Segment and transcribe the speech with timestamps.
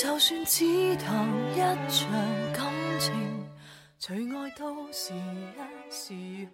[0.00, 0.64] 就算只
[0.96, 2.10] 谈一场
[2.54, 3.46] 感情，
[3.98, 6.48] 除爱都是一时。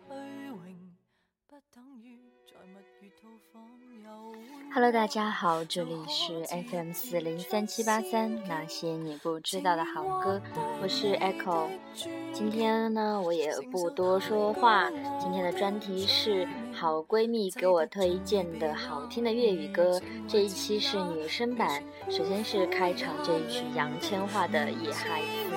[4.76, 10.38] Hello，大家好，这里是 FM 四零三七八三那些你不知道的好歌，
[10.82, 11.68] 我是 Echo。
[12.34, 19.98] 今天呢，我也不多说话，今天的专题是好闺蜜给我推荐的好听的粤语歌，
[20.28, 21.82] 这一期是女生版。
[22.10, 25.56] 首先是开场这一曲杨千嬅的《野孩子》。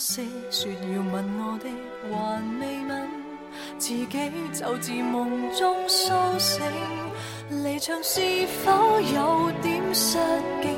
[0.00, 1.66] 些说要吻我的
[2.10, 3.08] 还未吻，
[3.76, 4.06] 自己
[4.54, 6.62] 就自梦中苏醒。
[7.62, 8.18] 离场是
[8.64, 10.16] 否有点失
[10.62, 10.74] 敬，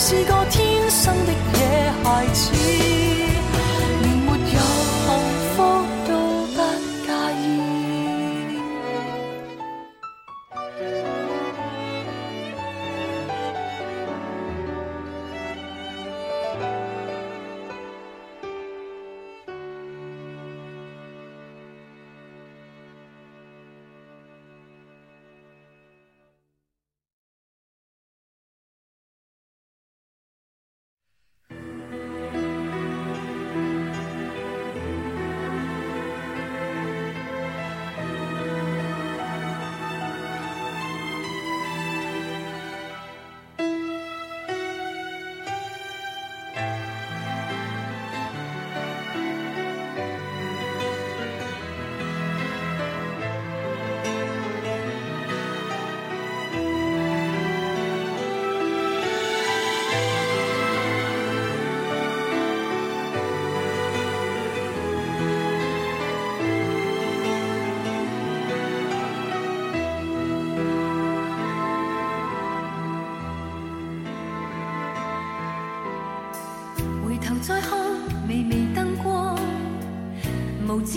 [0.00, 0.49] 是歌。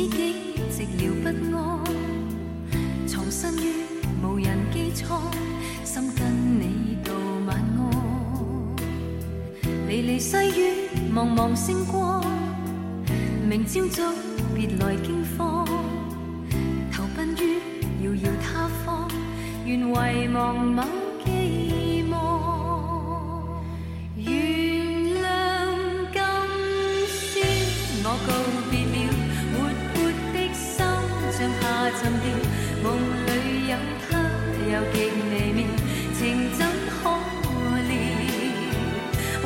[0.03, 1.83] 寂寥不安，
[3.07, 3.71] 藏身于
[4.21, 5.21] 无人机舱，
[5.85, 7.13] 心跟你道
[7.45, 8.75] 晚安。
[9.87, 12.21] 离离细雨，茫茫星光，
[13.49, 14.03] 明朝早
[14.53, 15.65] 别来惊慌，
[16.91, 19.07] 投奔于遥遥他方，
[19.65, 20.83] 愿遗忘某。
[34.73, 35.67] 又极微妙，
[36.17, 37.09] 情怎可
[37.91, 37.95] 料？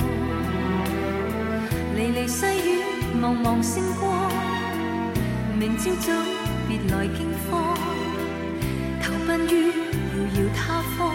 [1.97, 2.83] 离离细雨，
[3.21, 4.31] 茫茫星光。
[5.59, 6.13] 明朝早，
[6.67, 7.75] 别来惊慌。
[9.03, 11.11] 投奔于遥遥他方，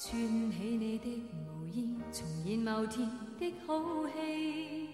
[0.00, 0.12] 穿
[0.52, 3.04] 起你的毛衣，重现某天
[3.40, 4.90] 的好戏。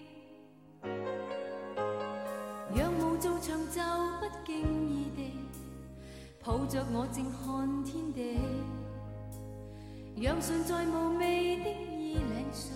[2.73, 3.81] 仰雾做长袖
[4.19, 4.55] 不经
[4.89, 5.29] 意地
[6.43, 8.39] 抱着我静看天地。
[10.19, 11.69] 让唇在无味的
[11.99, 12.71] 衣领上，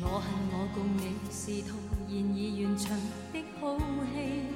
[0.00, 1.74] 我恨我共你是套
[2.08, 2.96] 现已完场
[3.32, 3.76] 的好
[4.14, 4.55] 戏。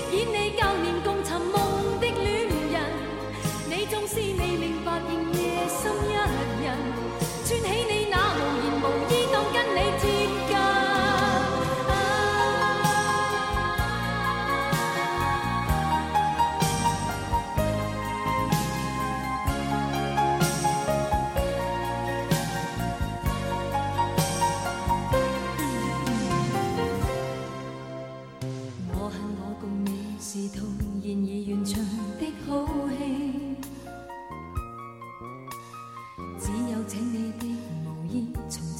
[0.00, 0.47] 饰演你。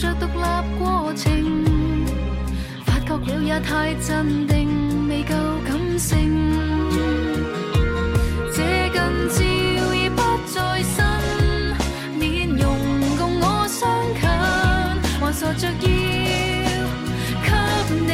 [0.00, 0.32] 着独立
[0.78, 1.30] 过程，
[2.86, 4.66] 发觉了也太镇定，
[5.10, 5.34] 未够
[5.66, 6.50] 感性。
[8.46, 9.38] 这近照
[9.94, 10.22] 已不
[10.54, 10.96] 再新，
[12.18, 12.66] 面容
[13.18, 13.80] 共我相
[14.18, 14.22] 近，
[15.20, 15.70] 还傻着要
[17.44, 17.46] 给
[18.00, 18.12] 你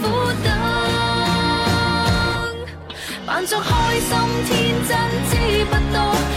[0.00, 0.02] 苦
[0.42, 0.44] 等，
[3.26, 4.10] 扮作开心
[4.48, 4.56] 天
[4.88, 4.94] 真，
[5.28, 5.34] 知
[5.66, 6.35] 不多。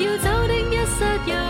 [0.00, 1.43] 要走的一刹。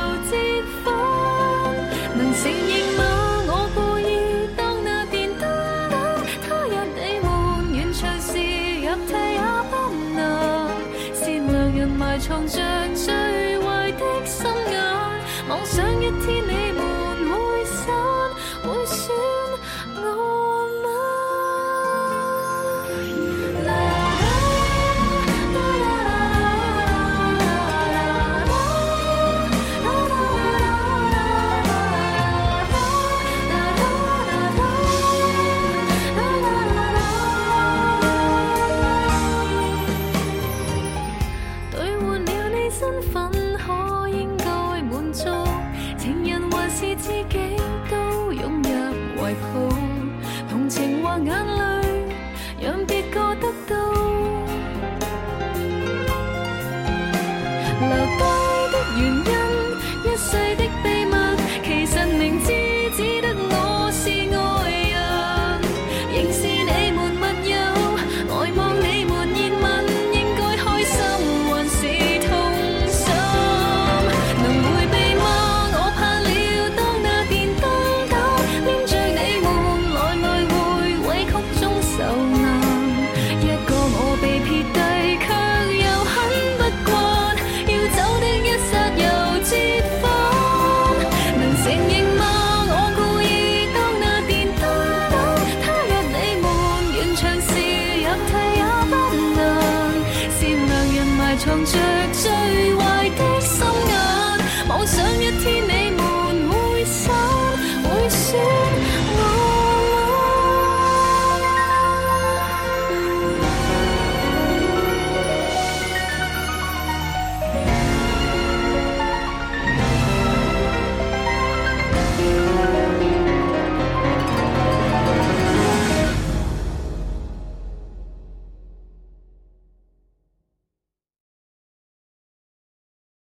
[101.44, 101.83] 从着。